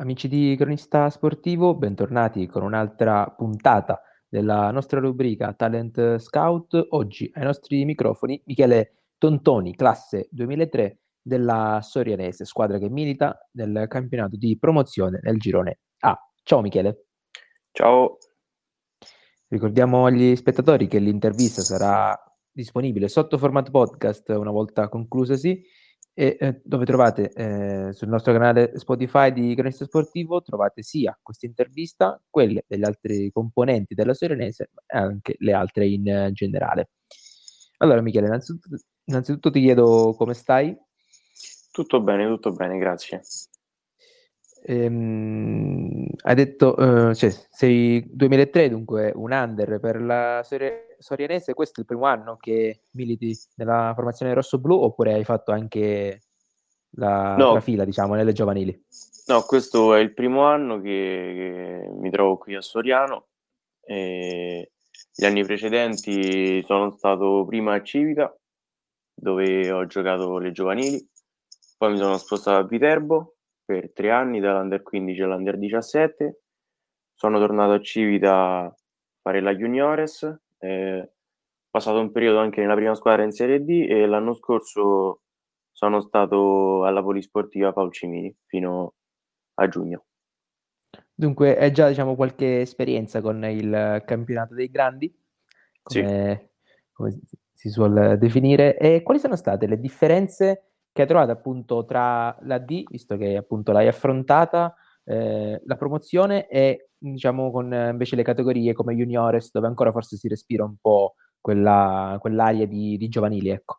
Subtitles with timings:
[0.00, 4.00] Amici di Cronista Sportivo, bentornati con un'altra puntata
[4.30, 6.86] della nostra rubrica Talent Scout.
[6.92, 14.38] Oggi ai nostri microfoni Michele Tontoni, classe 2003 della Sorianese, squadra che milita nel campionato
[14.38, 16.18] di promozione nel girone A.
[16.44, 17.04] Ciao Michele.
[17.70, 18.16] Ciao.
[19.48, 22.18] Ricordiamo agli spettatori che l'intervista sarà
[22.50, 25.62] disponibile sotto formato podcast una volta conclusasi
[26.12, 31.46] e eh, dove trovate eh, sul nostro canale Spotify di Cronista Sportivo trovate sia questa
[31.46, 36.90] intervista, quelle degli altri componenti della Serenese e anche le altre in eh, generale.
[37.78, 40.76] Allora Michele, innanzitutto, innanzitutto ti chiedo come stai?
[41.72, 43.20] Tutto bene, tutto bene, grazie.
[44.62, 51.54] Ehm, hai detto, uh, cioè, sei 2003, dunque un under per la Sori- Sorianese.
[51.54, 56.22] Questo è il primo anno che militi nella formazione rosso-blu oppure hai fatto anche
[56.90, 57.54] la, no.
[57.54, 58.84] la fila, diciamo, nelle giovanili?
[59.26, 61.32] No, questo è il primo anno che,
[61.86, 63.28] che mi trovo qui a Soriano.
[63.82, 64.72] E
[65.14, 68.34] gli anni precedenti sono stato prima a Civica,
[69.14, 71.06] dove ho giocato le giovanili,
[71.76, 73.36] poi mi sono spostato a Viterbo
[73.70, 76.40] per tre anni, dall'Under 15 all'Under 17.
[77.14, 78.74] Sono tornato a Civita a
[79.22, 81.08] fare la Juniores, eh,
[81.70, 85.20] passato un periodo anche nella prima squadra in Serie D e l'anno scorso
[85.70, 88.94] sono stato alla Polisportiva Cimini fino
[89.54, 90.06] a giugno.
[91.14, 95.14] Dunque, hai già diciamo, qualche esperienza con il campionato dei grandi,
[95.80, 96.88] come, sì.
[96.92, 97.20] come
[97.52, 102.58] si suol definire, e quali sono state le differenze che hai trovato appunto tra la
[102.58, 104.74] D, visto che appunto l'hai affrontata,
[105.04, 110.28] eh, la promozione e diciamo con invece le categorie come juniores dove ancora forse si
[110.28, 113.78] respira un po' quella, quell'aria di, di giovanili, ecco.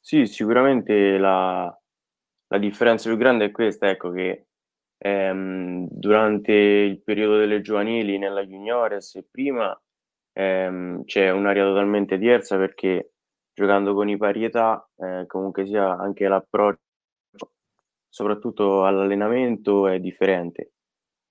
[0.00, 1.72] Sì, sicuramente la,
[2.48, 4.46] la differenza più grande è questa, ecco che
[4.98, 9.78] ehm, durante il periodo delle giovanili nella juniores e prima
[10.32, 13.11] ehm, c'è un'area totalmente diversa perché
[13.52, 16.80] giocando con i parietà, eh, comunque sia anche l'approccio,
[18.08, 20.72] soprattutto all'allenamento, è differente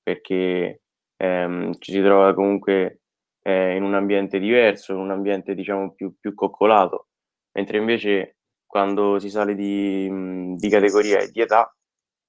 [0.04, 0.82] perché
[1.18, 3.02] ehm, ci si trova comunque
[3.44, 7.09] eh, in un ambiente diverso, in un ambiente diciamo più, più coccolato,
[7.54, 11.74] mentre invece quando si sale di, di categoria e di età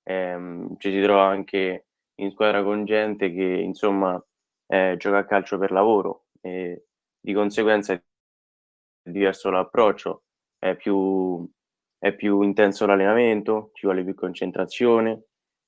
[0.05, 1.87] ehm, ci si trova anche
[2.17, 4.23] in squadra con gente che insomma
[4.67, 6.87] eh, gioca a calcio per lavoro e
[7.21, 8.01] di conseguenza
[9.03, 10.25] diverso l'approccio,
[10.59, 11.49] è più,
[11.99, 15.25] è più intenso l'allenamento, ci vuole più concentrazione,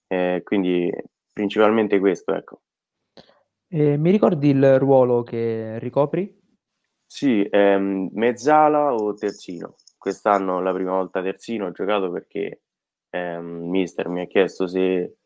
[0.06, 0.92] eh, quindi
[1.32, 2.60] principalmente questo, ecco.
[3.68, 6.42] E mi ricordi il ruolo che ricopri?
[7.06, 9.76] Sì, ehm, mezzala o terzino.
[9.98, 12.62] Quest'anno la prima volta terzino ho giocato perché
[13.10, 15.16] ehm, mister mi ha chiesto se,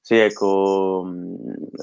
[0.00, 1.06] se ecco,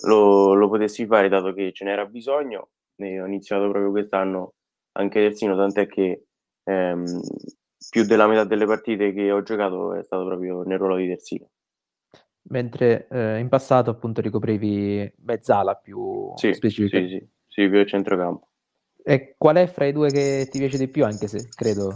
[0.04, 4.54] lo, lo potessi fare dato che ce n'era bisogno e ho iniziato proprio quest'anno
[4.98, 6.26] anche terzino, tant'è che
[6.64, 7.06] ehm,
[7.90, 11.50] più della metà delle partite che ho giocato è stato proprio nel ruolo di terzino.
[12.50, 17.00] Mentre eh, in passato appunto ricoprivi mezzala più sì, specifica.
[17.00, 18.48] Sì, sì, sì, più a centrocampo.
[19.04, 21.96] E qual è fra i due che ti piace di più, anche se credo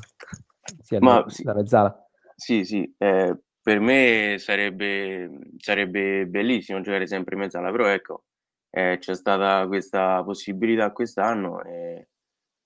[0.82, 2.10] sia Ma, la, sì, la mezzala?
[2.36, 8.24] Sì, sì, eh, per me sarebbe, sarebbe bellissimo giocare sempre in mezzala, però ecco,
[8.70, 12.08] eh, c'è stata questa possibilità quest'anno e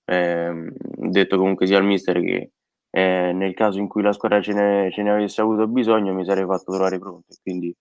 [0.06, 0.72] eh,
[1.10, 2.52] detto comunque sia al mister che
[2.90, 6.24] eh, nel caso in cui la squadra ce ne, ce ne, avesse avuto bisogno mi
[6.24, 7.74] sarei fatto trovare pronto quindi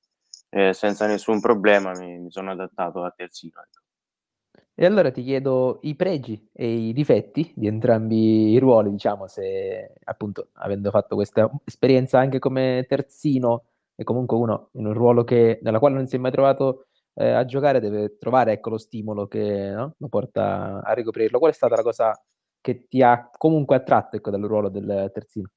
[0.50, 4.64] eh, senza nessun problema mi, mi, sono adattato a terzino ecco.
[4.74, 9.94] e allora ti chiedo i pregi e i difetti di entrambi i ruoli diciamo se
[10.04, 13.66] appunto avendo fatto questa esperienza anche come terzino
[13.96, 17.30] e comunque uno in un ruolo che, nella quale non si è mai trovato eh,
[17.32, 19.96] a giocare deve trovare ecco, lo stimolo che no?
[19.98, 21.40] lo porta a ricoprirlo.
[21.40, 22.14] Qual è stata la cosa
[22.62, 25.50] che ti ha comunque attratto ecco, dal ruolo del terzino?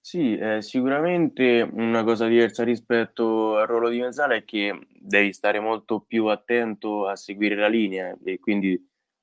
[0.00, 5.60] Sì, eh, sicuramente una cosa diversa rispetto al ruolo di mezzala è che devi stare
[5.60, 8.78] molto più attento a seguire la linea e quindi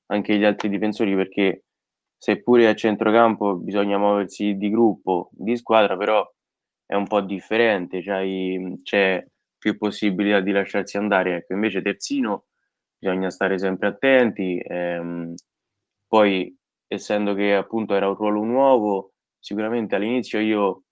[0.06, 1.66] anche gli altri difensori perché
[2.18, 6.28] seppure a centrocampo bisogna muoversi di gruppo, di squadra, però
[6.84, 8.24] è un po' differente, cioè,
[8.82, 9.24] c'è
[9.62, 11.36] più possibilità di lasciarsi andare.
[11.36, 12.46] Ecco, invece terzino
[12.98, 14.58] bisogna stare sempre attenti.
[14.58, 15.34] Ehm,
[16.08, 16.52] poi,
[16.88, 20.82] essendo che appunto era un ruolo nuovo, sicuramente all'inizio io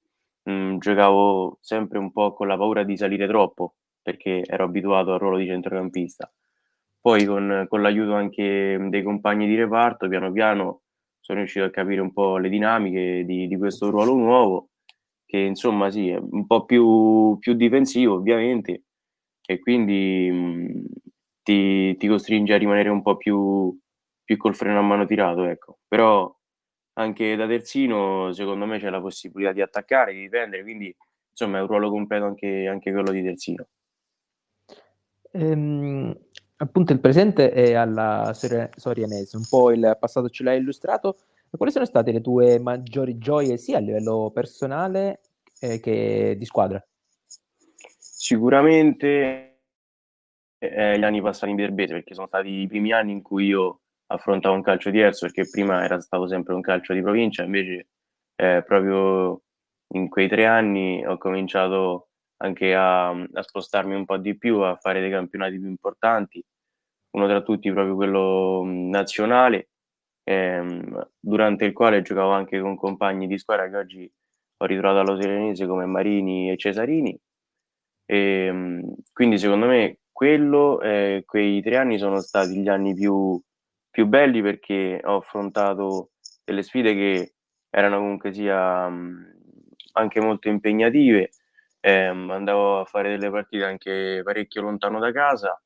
[0.45, 5.19] mh, giocavo sempre un po' con la paura di salire troppo, perché ero abituato al
[5.19, 6.33] ruolo di centrocampista.
[7.01, 10.83] Poi con, con l'aiuto anche dei compagni di reparto, piano piano
[11.19, 14.69] sono riuscito a capire un po' le dinamiche di, di questo ruolo nuovo
[15.31, 18.83] che insomma sì, è un po' più, più difensivo ovviamente,
[19.47, 20.85] e quindi mh,
[21.45, 23.79] ti, ti, costringe a rimanere un po' più,
[24.25, 25.79] più col freno a mano tirato, ecco.
[25.87, 26.37] Però
[26.95, 30.93] anche da terzino secondo me c'è la possibilità di attaccare, di difendere, quindi
[31.31, 33.69] insomma è un ruolo completo anche, anche quello di terzino.
[35.31, 36.13] Ehm,
[36.57, 41.19] appunto il presente è alla Sorianese, un po' il passato ce l'hai illustrato.
[41.57, 45.21] Quali sono state le tue maggiori gioie sia a livello personale
[45.61, 46.83] eh, che di squadra?
[47.99, 49.51] Sicuramente
[50.59, 53.81] eh, gli anni passati in Berbese, perché sono stati i primi anni in cui io
[54.07, 57.89] affrontavo un calcio diverso, perché prima era stato sempre un calcio di provincia, invece
[58.37, 59.43] eh, proprio
[59.95, 62.09] in quei tre anni ho cominciato
[62.43, 66.45] anche a, a, spostarmi un po' di più, a fare dei campionati più importanti,
[67.13, 69.71] uno tra tutti proprio quello nazionale,
[70.25, 74.13] ehm, durante il quale giocavo anche con compagni di squadra che oggi
[74.59, 77.19] ho ritrovato allo Serenese come Marini e Cesarini.
[78.07, 83.41] E, ehm, quindi secondo me quello, eh, quei tre anni sono stati gli anni più,
[83.91, 86.11] più belli perché ho affrontato
[86.45, 87.35] delle sfide che
[87.71, 88.91] erano comunque sia
[89.93, 91.31] anche molto impegnative
[91.81, 95.61] ehm, andavo a fare delle partite anche parecchio lontano da casa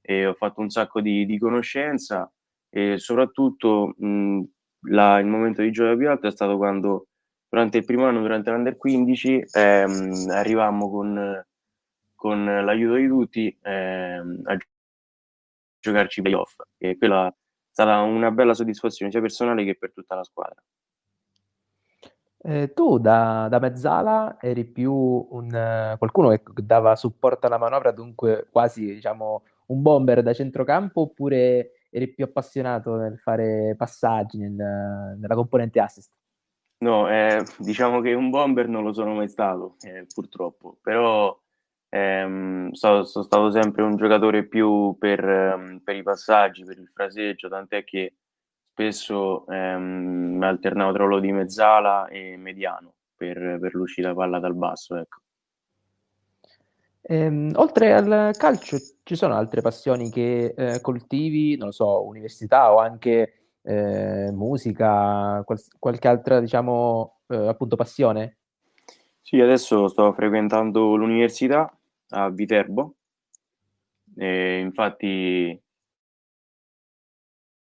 [0.00, 2.30] e ho fatto un sacco di, di conoscenza
[2.74, 4.40] e soprattutto mh,
[4.88, 7.08] la, il momento di gioia più alto è stato quando
[7.48, 11.44] durante il primo anno, durante l'Under 15, ehm, arrivammo con,
[12.14, 14.56] con l'aiuto di tutti ehm, a
[15.78, 17.34] giocarci i playoff e quella è
[17.70, 20.62] stata una bella soddisfazione sia personale che per tutta la squadra.
[22.44, 28.48] Eh, tu da, da mezzala eri più un, qualcuno che dava supporto alla manovra, dunque
[28.50, 35.34] quasi diciamo un bomber da centrocampo, oppure eri più appassionato nel fare passaggi nel, nella
[35.34, 36.12] componente assist?
[36.78, 41.38] No, eh, diciamo che un bomber non lo sono mai stato, eh, purtroppo, però
[41.88, 46.90] ehm, sono, sono, stato sempre un giocatore più per, ehm, per i passaggi, per il
[46.92, 48.16] fraseggio, tant'è che
[48.72, 54.96] spesso ehm, alternavo tra ruolo di mezzala e mediano per, per l'uscita palla dal basso.
[54.96, 55.20] Ecco.
[57.12, 62.72] Ehm, oltre al calcio, ci sono altre passioni che eh, coltivi, non lo so, università
[62.72, 68.38] o anche eh, musica, qual- qualche altra, diciamo, eh, appunto, passione?
[69.20, 71.70] Sì, adesso sto frequentando l'università
[72.14, 72.94] a Viterbo.
[74.16, 75.62] E infatti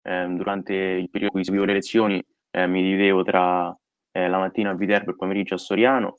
[0.03, 3.77] eh, durante il periodo in cui seguivo le lezioni eh, mi dividevo tra
[4.13, 6.19] eh, la mattina a Viterbo e il pomeriggio a Soriano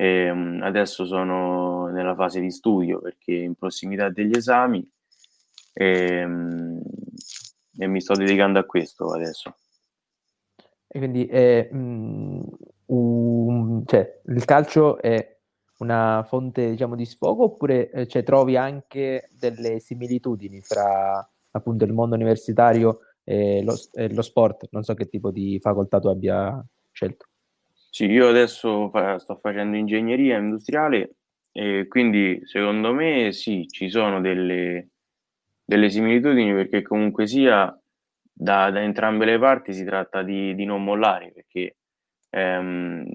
[0.00, 4.88] e um, adesso sono nella fase di studio perché in prossimità degli esami
[5.72, 6.80] e, um,
[7.76, 9.56] e mi sto dedicando a questo adesso.
[10.86, 12.44] E quindi è, um,
[12.86, 15.36] un, cioè, il calcio è
[15.78, 21.92] una fonte diciamo, di sfogo oppure eh, cioè, trovi anche delle similitudini fra appunto il
[21.92, 24.68] mondo universitario e lo, e lo sport.
[24.70, 27.26] Non so che tipo di facoltà tu abbia scelto.
[27.90, 31.16] Sì, io adesso fa, sto facendo ingegneria industriale
[31.52, 34.90] e quindi secondo me sì, ci sono delle,
[35.64, 37.76] delle similitudini perché comunque sia
[38.32, 41.76] da, da, entrambe le parti si tratta di, di non mollare perché
[42.30, 43.06] ehm,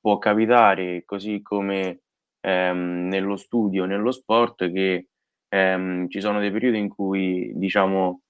[0.00, 2.00] può capitare così come
[2.40, 5.08] ehm, nello studio, nello sport che
[5.48, 8.22] ehm, ci sono dei periodi in cui, diciamo,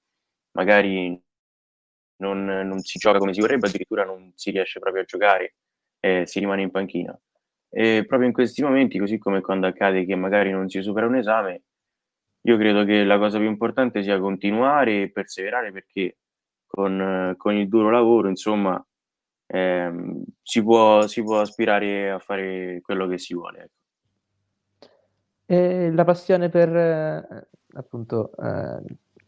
[0.52, 1.20] magari
[2.16, 5.54] non, non, si gioca come si vorrebbe, addirittura non si riesce proprio a giocare
[6.00, 7.18] e si rimane in panchina.
[7.70, 11.16] E proprio in questi momenti, così come quando accade che magari non si supera un
[11.16, 11.62] esame,
[12.42, 16.18] io credo che la cosa più importante sia continuare e perseverare perché
[16.66, 18.84] con, con il duro lavoro, insomma,
[19.46, 23.58] ehm, si, può, si può aspirare a fare quello che si vuole.
[23.58, 23.78] Ecco.
[25.46, 28.82] E la passione per eh, appunto eh,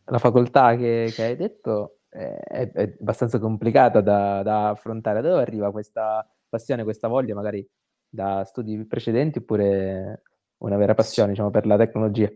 [0.05, 5.21] la facoltà che, che hai detto è, è, abbastanza complicata da, da, affrontare.
[5.21, 7.69] Da dove arriva questa passione, questa voglia, magari
[8.13, 10.23] da studi precedenti oppure
[10.59, 12.31] una vera passione diciamo, per la tecnologia?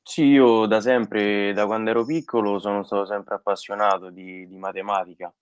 [0.00, 5.32] Sì, io da sempre, da quando ero piccolo, sono stato sempre appassionato di, di matematica.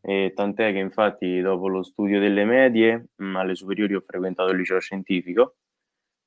[0.00, 4.58] E tant'è che infatti dopo lo studio delle medie, mh, alle superiori ho frequentato il
[4.58, 5.56] liceo scientifico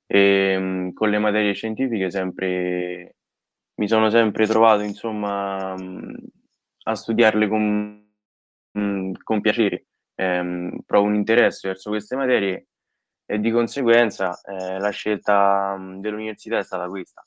[0.06, 0.20] e
[0.54, 3.16] ehm, con le materie scientifiche sempre,
[3.76, 8.06] mi sono sempre trovato insomma a studiarle con,
[9.24, 9.86] con piacere,
[10.16, 12.68] eh, provo un interesse verso queste materie
[13.32, 17.24] e di conseguenza eh, la scelta dell'università è stata questa.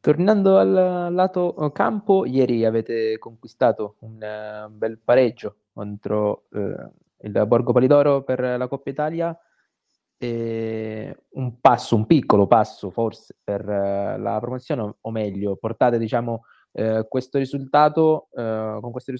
[0.00, 7.72] Tornando al lato campo, ieri avete conquistato un uh, bel pareggio contro uh, il Borgo
[7.72, 9.38] Palidoro per la Coppa Italia
[10.18, 16.42] e un passo, un piccolo passo forse per uh, la promozione, o meglio, portate diciamo
[16.72, 19.12] uh, questo risultato, uh, con questo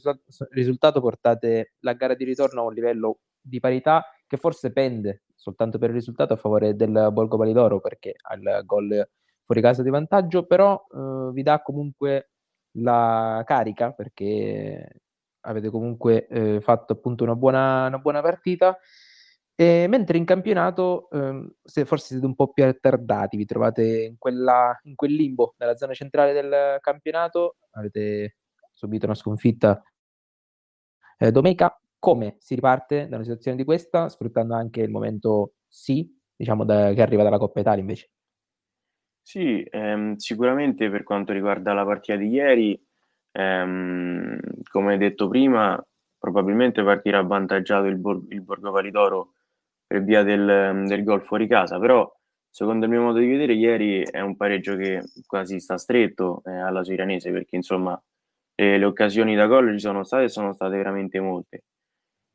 [0.50, 5.78] risultato, portate la gara di ritorno a un livello di parità che forse pende soltanto
[5.78, 9.08] per il risultato a favore del Borgo Palidoro perché ha il gol
[9.44, 10.84] fuori casa di vantaggio, però
[11.32, 12.30] vi dà comunque
[12.78, 15.02] la carica perché
[15.46, 18.78] avete comunque eh, fatto appunto una buona, una buona partita.
[19.56, 24.18] E mentre in campionato, ehm, se forse siete un po' più attardati, vi trovate in,
[24.18, 28.38] quella, in quel limbo nella zona centrale del campionato, avete
[28.72, 29.80] subito una sconfitta
[31.18, 31.78] eh, domenica.
[32.04, 36.06] Come si riparte da una situazione di questa, sfruttando anche il momento sì,
[36.36, 38.10] diciamo, da, che arriva dalla Coppa Italia invece?
[39.26, 42.78] Sì, ehm, sicuramente per quanto riguarda la partita di ieri,
[43.32, 44.38] ehm,
[44.70, 45.82] come detto prima,
[46.18, 49.32] probabilmente partirà avvantaggiato il, Bor- il Borgo Validoro
[49.86, 52.10] per via del, del gol fuori casa, però
[52.50, 56.52] secondo il mio modo di vedere ieri è un pareggio che quasi sta stretto eh,
[56.52, 58.00] alla Soiranese perché insomma
[58.54, 61.64] eh, le occasioni da gol ci sono state e sono state veramente molte.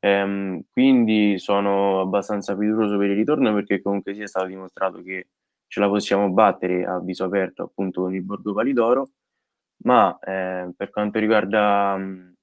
[0.02, 5.28] Ehm, quindi sono abbastanza fiducioso per il ritorno perché comunque sia stato dimostrato che
[5.68, 9.10] ce la possiamo battere a viso aperto appunto con il Borgo Palidoro,
[9.84, 12.36] ma eh, per quanto riguarda mh,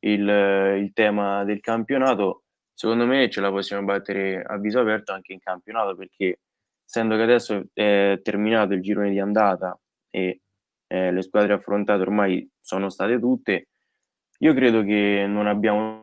[0.00, 0.28] il,
[0.80, 5.40] il, tema del campionato, secondo me ce la possiamo battere a viso aperto anche in
[5.40, 6.40] campionato perché
[6.84, 9.78] essendo che adesso è terminato il girone di andata
[10.10, 10.40] e
[10.86, 13.68] eh, le squadre affrontate ormai sono state tutte,
[14.38, 15.99] io credo che non abbiamo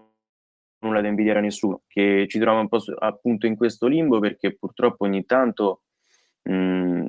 [0.80, 4.56] nulla da invidiare a nessuno, che ci troviamo un po' appunto in questo limbo perché
[4.56, 5.82] purtroppo ogni tanto
[6.44, 7.06] mh,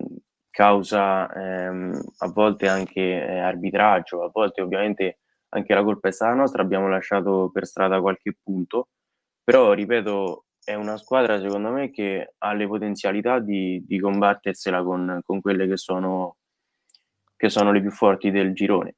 [0.50, 5.18] causa ehm, a volte anche eh, arbitraggio, a volte ovviamente
[5.50, 8.88] anche la colpa è stata nostra, abbiamo lasciato per strada qualche punto,
[9.42, 15.20] però ripeto è una squadra secondo me che ha le potenzialità di, di combattersela con,
[15.24, 16.36] con quelle che sono,
[17.36, 18.96] che sono le più forti del girone.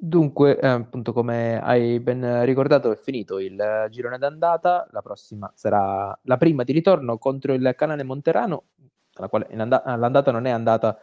[0.00, 4.86] Dunque, eh, appunto, come hai ben ricordato, è finito il girone d'andata.
[4.92, 8.66] La prossima sarà la prima di ritorno contro il Canale Monterano,
[9.14, 10.98] la quale and- l'andata non è andata,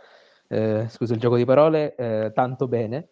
[0.47, 3.09] eh, scusa il gioco di parole, eh, tanto bene.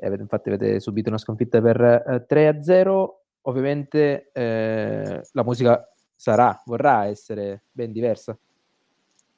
[0.00, 3.14] Avete, infatti, avete subito una sconfitta per 3-0.
[3.14, 8.38] Eh, Ovviamente eh, la musica sarà, vorrà essere ben diversa.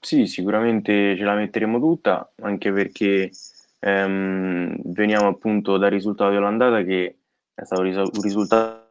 [0.01, 3.31] Sì, sicuramente ce la metteremo tutta, anche perché
[3.83, 7.19] ehm, veniamo appunto dal risultato dell'andata che
[7.55, 8.91] è stato un risultato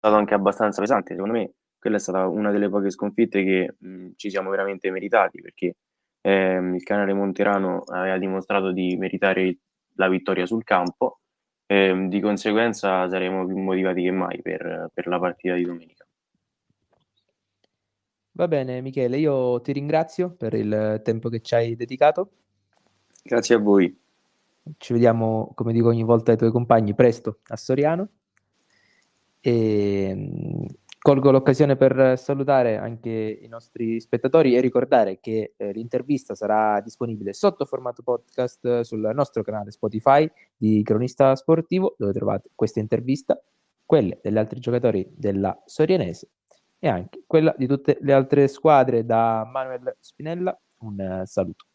[0.00, 1.14] anche abbastanza pesante.
[1.14, 5.40] Secondo me quella è stata una delle poche sconfitte che mh, ci siamo veramente meritati
[5.40, 5.76] perché
[6.22, 9.58] ehm, il canale Monterano aveva dimostrato di meritare
[9.96, 11.18] la vittoria sul campo
[11.66, 16.06] e di conseguenza saremo più motivati che mai per, per la partita di domenica.
[18.34, 22.30] Va bene Michele, io ti ringrazio per il tempo che ci hai dedicato.
[23.22, 24.01] Grazie a voi.
[24.76, 28.08] Ci vediamo, come dico ogni volta ai tuoi compagni, presto a Soriano.
[29.40, 30.66] E mm,
[31.00, 37.32] colgo l'occasione per salutare anche i nostri spettatori e ricordare che eh, l'intervista sarà disponibile
[37.32, 43.40] sotto formato podcast sul nostro canale Spotify di Cronista Sportivo, dove trovate questa intervista,
[43.84, 46.30] quelle degli altri giocatori della Sorianese
[46.78, 50.56] e anche quella di tutte le altre squadre da Manuel Spinella.
[50.78, 51.66] Un saluto.